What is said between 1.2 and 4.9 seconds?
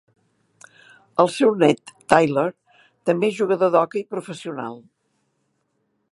El seu net, Tyler, també és jugador d'hoquei professional.